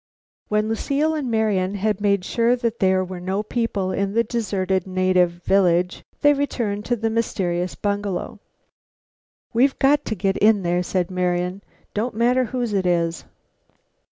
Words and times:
When 0.47 0.67
Lucile 0.67 1.13
and 1.13 1.29
Marian 1.29 1.75
had 1.75 2.01
made 2.01 2.25
sure 2.25 2.55
that 2.55 2.79
there 2.79 3.05
were 3.05 3.19
no 3.19 3.43
people 3.43 3.91
in 3.91 4.15
the 4.15 4.23
deserted 4.23 4.87
native 4.87 5.29
village, 5.45 6.03
they 6.21 6.33
returned 6.33 6.85
to 6.85 6.95
the 6.95 7.11
mysterious 7.11 7.75
bungalow. 7.75 8.39
"We've 9.53 9.77
got 9.77 10.03
to 10.05 10.15
get 10.15 10.37
in 10.37 10.63
there," 10.63 10.81
said 10.81 11.11
Marian, 11.11 11.61
"don't 11.93 12.15
matter 12.15 12.45
whose 12.45 12.73
it 12.73 12.87
is." 12.87 13.25